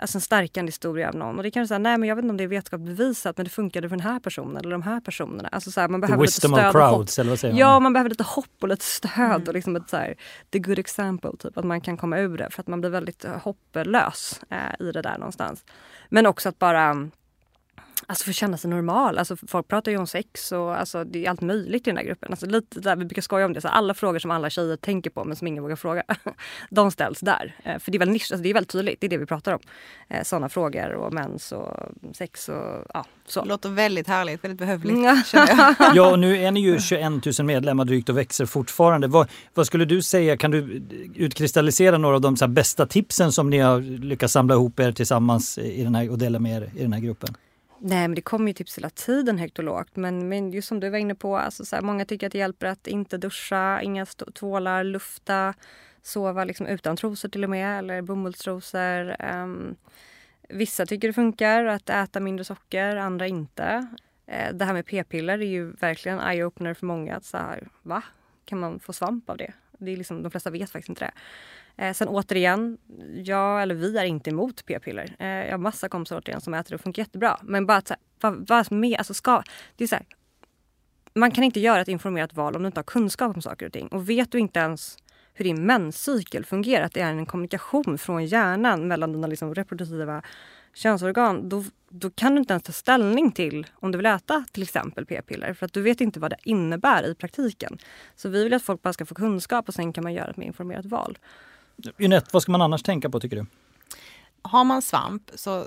[0.00, 1.36] alltså en stärkande historia av någon.
[1.36, 3.44] Och det kan säga, nej men jag vet inte om det är vetenskapligt bevisat men
[3.44, 5.48] det funkade för den här personen eller de här personerna.
[5.52, 7.58] Alltså så här, man behöver lite stöd crowds, eller vad säger man?
[7.58, 9.48] Ja, man behöver lite hopp och lite stöd mm.
[9.48, 10.14] och liksom ett så här,
[10.50, 13.24] the good example, typ att man kan komma ur det för att man blir väldigt
[13.42, 15.64] hopplös eh, i det där någonstans.
[16.08, 17.10] Men också att bara
[18.06, 19.18] Alltså för att känna sig normal.
[19.18, 22.04] Alltså folk pratar ju om sex och alltså det är allt möjligt i den här
[22.04, 22.30] gruppen.
[22.30, 23.60] Alltså lite där, vi brukar skoja om det.
[23.60, 26.02] Så alla frågor som alla tjejer tänker på men som ingen vågar fråga.
[26.70, 27.56] De ställs där.
[27.64, 29.00] Eh, för det är väldigt nisch, alltså det är väldigt tydligt.
[29.00, 29.60] Det är det vi pratar om.
[30.08, 31.76] Eh, Sådana frågor och mens och
[32.14, 33.42] sex och ja, så.
[33.42, 34.96] Det låter väldigt härligt, väldigt behövligt.
[35.94, 39.06] ja, och nu är ni ju 21 000 medlemmar drygt och växer fortfarande.
[39.06, 40.82] Vad, vad skulle du säga, kan du
[41.14, 45.58] utkristallisera några av de så bästa tipsen som ni har lyckats samla ihop er tillsammans
[45.58, 47.34] i den här, och dela med er i den här gruppen?
[47.82, 49.96] Nej men det kommer ju tips hela tiden högt och lågt.
[49.96, 52.38] Men, men just som du var inne på, alltså så här, många tycker att det
[52.38, 55.54] hjälper att inte duscha, inga tvålar, lufta,
[56.02, 59.16] sova liksom utan trosor till och med eller bomullstrosor.
[59.34, 59.76] Um,
[60.48, 63.86] vissa tycker det funkar att äta mindre socker, andra inte.
[64.28, 67.16] Uh, det här med p-piller är ju verkligen eye-opener för många.
[67.16, 68.02] Att så här, va?
[68.44, 69.52] Kan man få svamp av det?
[69.80, 71.12] det är liksom, de flesta vet faktiskt inte det.
[71.80, 72.78] Eh, sen återigen,
[73.24, 75.16] jag eller vi är inte emot p-piller.
[75.18, 77.38] Eh, jag har massa kompisar återigen som äter det och funkar jättebra.
[77.42, 79.42] Men bara att så här, vad, vad med, alltså ska,
[79.76, 80.06] det är så här,
[81.14, 83.72] man kan inte göra ett informerat val om du inte har kunskap om saker och
[83.72, 83.88] ting.
[83.88, 84.96] Och vet du inte ens
[85.34, 90.22] hur din menscykel fungerar, att det är en kommunikation från hjärnan mellan dina liksom reproduktiva
[90.74, 94.62] könsorgan, då, då kan du inte ens ta ställning till om du vill äta till
[94.62, 97.78] exempel p-piller för att du vet inte vad det innebär i praktiken.
[98.16, 100.36] Så vi vill att folk bara ska få kunskap och sen kan man göra ett
[100.36, 101.18] mer informerat val.
[101.98, 103.46] Jeanette, vad ska man annars tänka på tycker du?
[104.42, 105.66] Har man svamp så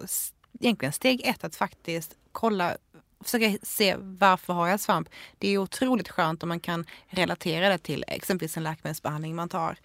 [0.60, 2.78] egentligen steg ett att faktiskt kolla
[3.23, 5.10] försöka se varför har jag svamp.
[5.38, 9.78] Det är otroligt skönt om man kan relatera det till exempelvis en läkemedelsbehandling man tar.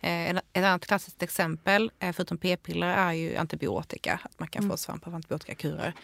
[0.00, 4.20] Eh, ett annat klassiskt exempel, eh, förutom p-piller, är ju antibiotika.
[4.22, 4.70] Att man kan mm.
[4.70, 5.94] få svamp av antibiotikakurer.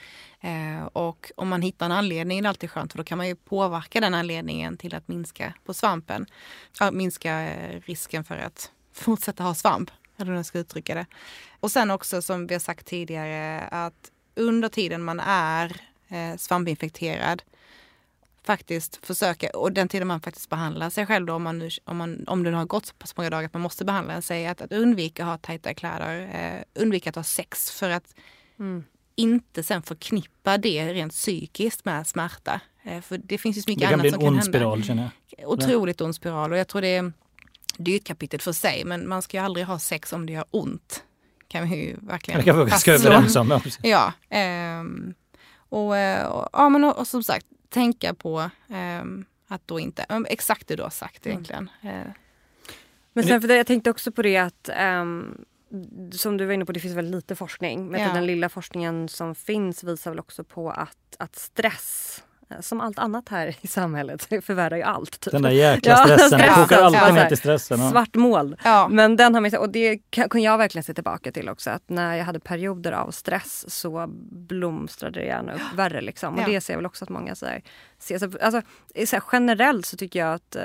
[0.41, 3.29] Eh, och om man hittar en anledning, det är alltid skönt, för då kan man
[3.29, 6.27] ju påverka den anledningen till att minska på svampen.
[6.93, 7.49] Minska
[7.85, 11.07] risken för att fortsätta ha svamp, eller hur jag ska uttrycka det.
[11.61, 15.77] Och sen också som vi har sagt tidigare, att under tiden man är
[16.37, 17.43] svampinfekterad
[18.45, 21.97] faktiskt försöka, och den tiden man faktiskt behandlar sig själv då, om, man nu, om,
[21.97, 24.61] man, om det har gått så pass många dagar att man måste behandla sig, att,
[24.61, 28.15] att undvika att ha tajta kläder, eh, undvika att ha sex för att
[28.59, 28.85] mm.
[29.15, 32.61] inte sen förknippa det rent psykiskt med smärta.
[32.83, 34.41] Eh, för det finns ju så mycket annat som kan hända.
[34.41, 35.49] Det kan bli en ond spiral känner jag.
[35.49, 37.13] Otroligt ond spiral och jag tror det är,
[37.77, 40.33] det är ett kapitel för sig, men man ska ju aldrig ha sex om det
[40.33, 41.05] gör ont.
[41.49, 43.61] Kan vi ju verkligen Det kan vi ganska överens om.
[43.83, 44.13] Ja.
[44.29, 44.83] Eh,
[45.69, 48.51] och, och, ja, men och, och som sagt, tänka på
[49.01, 51.33] um, att då inte, um, exakt det du har sagt mm.
[51.33, 51.71] egentligen.
[51.83, 52.09] Mm.
[53.13, 55.45] Men sen för det, jag tänkte också på det att um,
[56.13, 57.89] som du var inne på, det finns väldigt lite forskning.
[57.89, 58.13] Men ja.
[58.13, 62.23] den lilla forskningen som finns visar väl också på att, att stress
[62.61, 65.21] som allt annat här i samhället förvärrar ju allt.
[65.21, 65.33] Typ.
[65.33, 67.13] Den där jäkla stressen, ja, det kokar alltid ja.
[67.13, 67.81] ner till stressen.
[67.81, 67.91] Ja.
[67.91, 68.57] Svart mål.
[68.65, 68.89] Ja.
[68.89, 71.71] Men den har och det kan jag verkligen se tillbaka till också.
[71.71, 76.01] Att när jag hade perioder av stress så blomstrade det gärna upp värre.
[76.01, 76.39] Liksom.
[76.39, 77.63] Och det ser jag väl också att många så här,
[77.99, 78.19] ser.
[78.19, 78.63] Så, alltså,
[79.07, 80.63] så här, generellt så tycker jag att eh,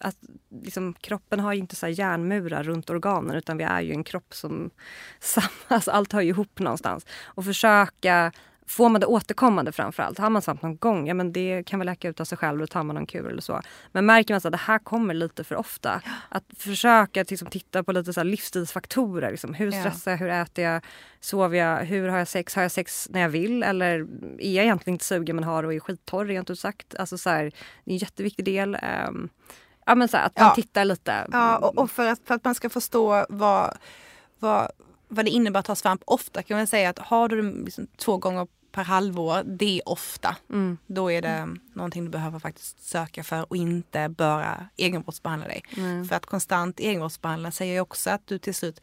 [0.00, 0.16] att
[0.62, 4.34] liksom, kroppen har ju inte så järnmurar runt organen utan vi är ju en kropp
[4.34, 4.70] som...
[5.68, 7.06] Alltså, allt hör ju ihop någonstans.
[7.24, 8.32] Och försöka
[8.68, 11.86] Får man det återkommande framförallt, har man svamp någon gång, ja men det kan väl
[11.86, 13.60] läka ut av sig själv och tar man någon kur eller så.
[13.92, 17.92] Men märker man att det här kommer lite för ofta, att försöka liksom, titta på
[17.92, 19.30] lite så livsstilsfaktorer.
[19.30, 20.84] Liksom, hur stressar jag, hur äter jag,
[21.20, 24.06] sover jag, hur har jag sex, har jag sex när jag vill eller
[24.38, 26.94] är jag egentligen inte sugen men har och är skittorr rent ut sagt.
[26.94, 27.44] Alltså, så här,
[27.84, 28.78] det är en jätteviktig del.
[29.08, 29.28] Um,
[29.86, 30.54] ja, men så här, att man ja.
[30.54, 31.26] tittar lite.
[31.32, 33.76] Ja, och, och för, att, för att man ska förstå vad,
[34.38, 34.70] vad
[35.08, 37.86] vad det innebär att ha svamp ofta kan man säga att har du det liksom
[37.96, 40.36] två gånger per halvår, det är ofta.
[40.50, 40.78] Mm.
[40.86, 41.60] Då är det mm.
[41.72, 45.62] någonting du behöver faktiskt söka för och inte bara egenvårdsbehandla dig.
[45.76, 46.04] Mm.
[46.04, 48.80] För att konstant egenvårdsbehandla säger också att du till slut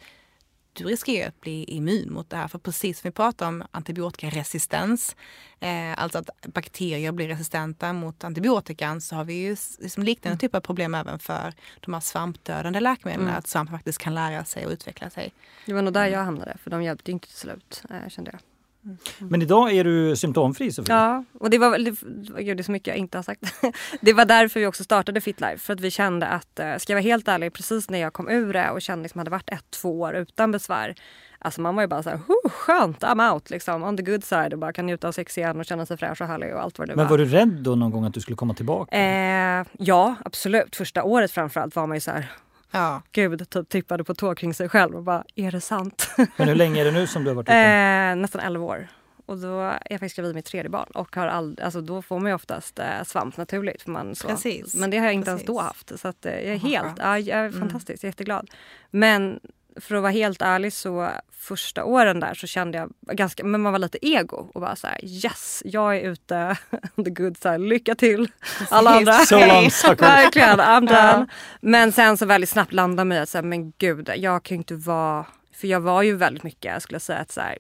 [0.73, 2.47] du riskerar att bli immun mot det här.
[2.47, 5.15] För precis som vi pratar om antibiotikaresistens,
[5.59, 10.39] eh, alltså att bakterier blir resistenta mot antibiotikan, så har vi ju liksom liknande mm.
[10.39, 13.27] typer av problem även för de här svampdödande läkemedlen.
[13.27, 13.39] Mm.
[13.39, 15.33] Att svampen faktiskt kan lära sig och utveckla sig.
[15.65, 18.39] Det var nog där jag hamnade, för de hjälpte inte till slut, eh, kände jag.
[18.85, 18.97] Mm.
[19.19, 20.95] Men idag är du symptomfri Sofie?
[20.95, 23.41] Ja, och det var, det, gud, det är så mycket jag inte har sagt.
[24.01, 25.57] det var därför vi också startade FitLife.
[25.57, 28.29] För att vi kände att, eh, ska jag vara helt ärlig, precis när jag kom
[28.29, 30.95] ur det och kände liksom hade varit ett, två år utan besvär.
[31.39, 32.19] Alltså man var ju bara så här,
[32.49, 35.59] skönt, I'm out liksom, on the good side och bara kan njuta av sex igen
[35.59, 37.75] och känna sig fräsch och härlig och allt vad det Men var du rädd då
[37.75, 38.97] någon gång att du skulle komma tillbaka?
[38.97, 40.75] Eh, ja, absolut.
[40.75, 42.31] Första året framförallt var man ju så här,
[42.73, 43.01] Ja.
[43.11, 46.09] Gud typ tippade på tå kring sig själv och bara, är det sant?
[46.37, 47.57] Men hur länge är det nu som du har varit utan?
[47.57, 48.87] Eh, nästan 11 år.
[49.25, 52.19] Och då är jag faktiskt gravid med tredje barn och har all, alltså då får
[52.19, 53.81] man ju oftast eh, svamp naturligt.
[53.81, 54.27] För man så.
[54.27, 54.75] Precis.
[54.75, 55.49] Men det har jag inte Precis.
[55.49, 55.99] ens då haft.
[55.99, 57.59] Så att, eh, jag är helt, ja, jag är mm.
[57.59, 58.09] fantastisk, mm.
[58.09, 58.49] jätteglad.
[58.91, 59.39] Men
[59.81, 63.71] för att vara helt ärlig så första åren där så kände jag ganska, men man
[63.71, 66.57] var lite ego och bara så här, yes, jag är ute,
[66.95, 68.31] the good side, lycka till.
[68.69, 69.13] Alla andra.
[69.13, 71.27] So long, Verkligen, I'm done.
[71.61, 74.75] Men sen så väldigt snabbt landade mig att säga, men gud, jag kan ju inte
[74.75, 77.57] vara, för jag var ju väldigt mycket, jag skulle säga att så här,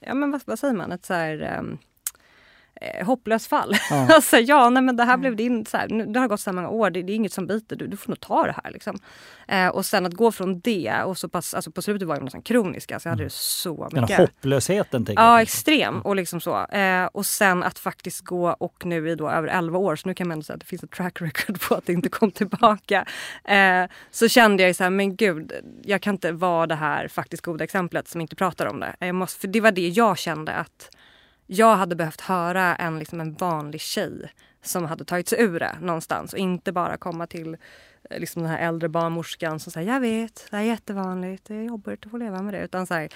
[0.00, 1.78] ja men vad, vad säger man, ett så här, um,
[2.82, 3.76] eh, hopplöst fall.
[3.90, 4.08] Ja.
[4.14, 6.52] alltså, ja, nej, men det här blev din, så här, nu, det har gått så
[6.52, 8.70] många år, det, det, är inget som biter, du, du får nog ta det här.
[8.70, 8.98] Liksom.
[9.48, 12.24] Eh, och sen att gå från det och så pass, alltså på slutet var jag
[12.24, 14.08] nästan kronisk, alltså jag hade det så mycket.
[14.08, 15.06] Den hopplösheten.
[15.08, 15.42] Ja, jag.
[15.42, 16.00] extrem.
[16.00, 16.66] Och, liksom så.
[16.66, 20.14] Eh, och sen att faktiskt gå och nu i då över 11 år, så nu
[20.14, 22.30] kan man ändå säga att det finns ett track record på att det inte kom
[22.30, 23.06] tillbaka.
[23.44, 27.08] Eh, så kände jag ju så här, men gud, jag kan inte vara det här
[27.08, 28.96] faktiskt goda exemplet som inte pratar om det.
[28.98, 30.90] Jag måste, för det var det jag kände att
[31.52, 35.76] jag hade behövt höra en, liksom en vanlig tjej som hade tagit sig ur det
[35.80, 37.56] någonstans och inte bara komma till
[38.10, 41.62] eh, liksom den här äldre barnmorskan som säger jag vet, det är jättevanligt, det är
[41.62, 42.64] jobbigt att få leva med det.
[42.64, 43.08] Utan så här,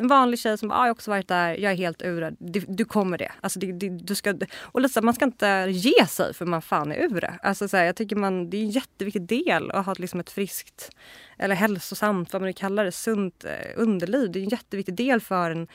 [0.00, 2.20] en vanlig tjej som bara, ah, jag har också varit där, jag är helt ur
[2.20, 2.34] det.
[2.38, 3.32] Du, du kommer det.
[3.40, 6.92] Alltså, det, det, du ska, och liksom, man ska inte ge sig för man fan
[6.92, 7.38] är ur det.
[7.42, 10.30] Alltså, så här, jag tycker man, det är en jätteviktig del att ha liksom ett
[10.30, 10.90] friskt
[11.38, 14.32] eller hälsosamt, vad man nu kallar det, sunt eh, underliv.
[14.32, 15.68] Det är en jätteviktig del för en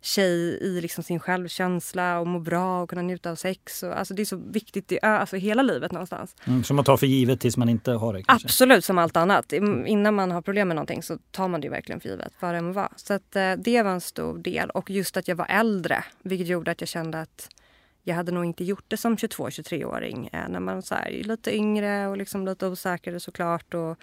[0.00, 3.82] tjej i liksom sin självkänsla och må bra och kunna njuta av sex.
[3.82, 6.36] Och, alltså det är så viktigt i alltså hela livet någonstans.
[6.44, 8.22] Mm, som man tar för givet tills man inte har det?
[8.22, 8.46] Kanske.
[8.46, 9.52] Absolut, som allt annat.
[9.52, 12.60] Innan man har problem med någonting så tar man det verkligen för givet, vad det
[12.60, 12.88] var.
[12.96, 14.70] Så att, eh, det var en stor del.
[14.70, 17.48] Och just att jag var äldre, vilket gjorde att jag kände att
[18.02, 20.28] jag hade nog inte gjort det som 22-23-åring.
[20.32, 23.74] Eh, när man så här, är lite yngre och liksom lite osäkrare såklart.
[23.74, 23.98] Och,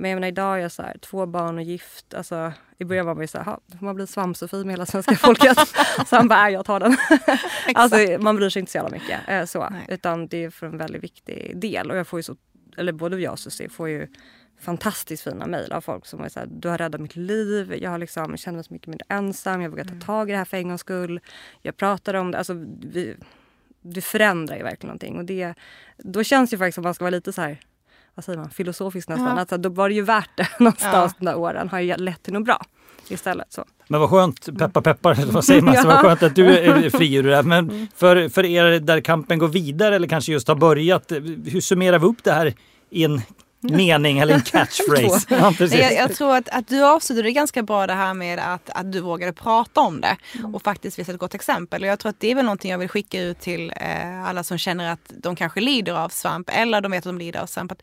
[0.00, 2.14] men jag menar, idag är jag så här, två barn och gift.
[2.14, 3.44] Alltså, I början var man ju så här,
[3.78, 5.58] får man bli svampsofie med hela svenska folket?
[6.06, 6.96] så han bara, jag tar den.
[7.74, 9.20] alltså, man bryr sig inte så jävla mycket.
[9.28, 9.68] Eh, så.
[9.88, 11.90] Utan det är för en väldigt viktig del.
[11.90, 12.36] Och jag får ju så,
[12.76, 14.06] eller både jag och Susie får ju
[14.60, 17.98] fantastiskt fina mejl av folk som är såhär, du har räddat mitt liv, jag har
[17.98, 20.00] liksom, känner mig så mycket mindre ensam, jag vågar ta mm.
[20.00, 21.20] tag i det här för en gångs skull.
[21.62, 23.16] Jag pratar om det, alltså vi,
[23.82, 25.16] det förändrar ju verkligen någonting.
[25.16, 25.54] Och det,
[25.98, 27.60] då känns det ju faktiskt som att man ska vara lite så här,
[28.14, 29.26] vad säger man, filosofisk nästan.
[29.26, 29.40] Ja.
[29.40, 31.16] Alltså, då var det ju värt det någonstans ja.
[31.18, 31.68] de där åren.
[31.68, 32.62] Har ju lett till något bra
[33.08, 33.52] istället.
[33.52, 33.64] Så.
[33.88, 35.74] Men vad skönt, peppar peppar, vad säger man?
[35.74, 35.82] ja.
[35.84, 37.42] Vad skönt att du är fri ur det här.
[37.42, 37.86] Men mm.
[37.96, 41.12] för, för er där kampen går vidare eller kanske just har börjat,
[41.46, 42.54] hur summerar vi upp det här
[42.90, 43.20] i en
[43.76, 45.26] mening eller en catchphrase.
[45.28, 48.92] ja, jag, jag, tror att, att du avslutade ganska bra det här med att, att
[48.92, 50.54] du vågade prata om det mm.
[50.54, 51.82] och faktiskt visa ett gott exempel.
[51.82, 54.44] Och jag tror att det är väl någonting jag vill skicka ut till eh, alla
[54.44, 57.46] som känner att de kanske lider av svamp eller de vet att de lider av
[57.46, 57.72] svamp.
[57.72, 57.82] Att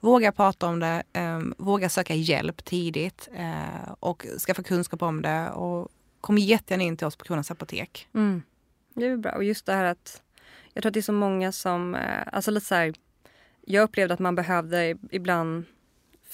[0.00, 5.50] våga prata om det, eh, våga söka hjälp tidigt eh, och skaffa kunskap om det.
[5.50, 5.88] Och
[6.20, 8.08] kom jättegärna in till oss på Kronans Apotek.
[8.14, 8.42] Mm.
[8.94, 9.32] Det är bra.
[9.32, 10.22] Och just det här att
[10.74, 12.94] jag tror att det är så många som, eh, alltså lite så här,
[13.66, 15.64] jag upplevde att man behövde ibland...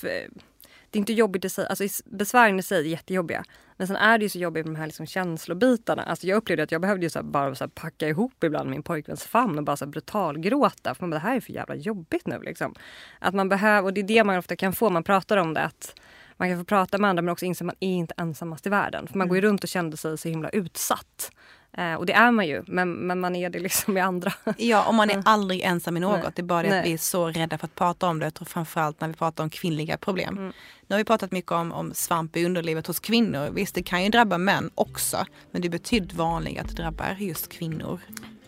[0.00, 3.44] det är inte jobbigt i sig, alltså besvären i sig är jättejobbiga.
[3.78, 6.02] Men sen är det ju så jobbigt med de här liksom känslobitarna.
[6.02, 9.24] Alltså jag upplevde att jag behövde ju så bara så packa ihop ibland min pojkväns
[9.24, 10.94] famn och bara så brutalgråta.
[10.94, 12.74] För man bara, det här är för jävla jobbigt nu liksom.
[13.18, 15.60] Att man behöver, och det är det man ofta kan få, man pratar om det
[15.60, 16.00] att
[16.36, 18.70] man kan få prata med andra men också inse att man är inte ensammast i
[18.70, 19.06] världen.
[19.06, 19.28] För man mm.
[19.28, 21.32] går ju runt och kände sig så himla utsatt.
[21.72, 24.32] Eh, och det är man ju, men, men man är det liksom med andra.
[24.56, 26.22] Ja, och man är aldrig ensam i något.
[26.22, 26.32] Nej.
[26.34, 26.78] Det är bara det Nej.
[26.78, 28.40] att vi är så rädda för att prata om det.
[28.40, 30.38] Och framförallt när vi pratar om kvinnliga problem.
[30.38, 30.52] Mm.
[30.86, 33.50] Nu har vi pratat mycket om, om svamp i underlivet hos kvinnor.
[33.50, 35.26] Visst, det kan ju drabba män också.
[35.50, 38.00] Men det är betydligt vanligare att det drabbar just kvinnor.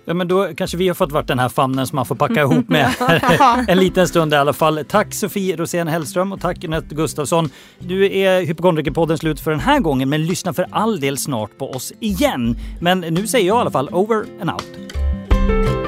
[0.04, 2.40] Ja, men då kanske vi har fått vara den här famnen som man får packa
[2.40, 2.94] ihop med
[3.68, 4.84] en liten stund i alla fall.
[4.88, 7.50] Tack Sofie Rosén Hellström och tack Anette Gustafsson.
[7.78, 11.70] Nu är Hypokondrikerpodden slut för den här gången, men lyssna för all del snart på
[11.70, 12.56] oss igen.
[12.80, 15.79] Men nu säger jag i alla fall over and out.